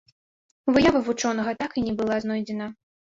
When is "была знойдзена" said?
1.99-2.71